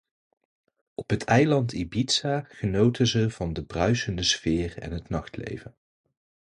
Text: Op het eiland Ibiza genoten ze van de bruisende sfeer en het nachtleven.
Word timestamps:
Op 0.95 1.09
het 1.09 1.23
eiland 1.23 1.71
Ibiza 1.71 2.45
genoten 2.49 3.07
ze 3.07 3.29
van 3.29 3.53
de 3.53 3.63
bruisende 3.63 4.23
sfeer 4.23 4.77
en 4.79 4.91
het 4.91 5.09
nachtleven. 5.09 5.75